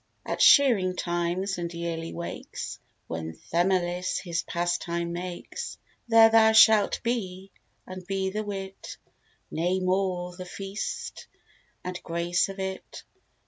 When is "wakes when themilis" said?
2.11-4.17